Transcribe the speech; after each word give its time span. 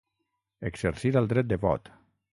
Exercir 0.69 1.11
el 1.23 1.31
dret 1.35 1.53
de 1.55 1.63
vot. 1.67 1.97